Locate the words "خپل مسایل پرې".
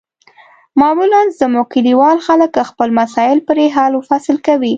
2.69-3.65